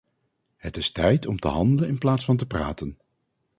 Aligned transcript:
Het 0.57 0.77
is 0.77 0.91
tijd 0.91 1.25
om 1.27 1.39
te 1.39 1.47
handelen 1.47 1.89
in 1.89 1.97
plaats 1.97 2.25
van 2.25 2.37
te 2.37 2.45
praten. 2.47 2.97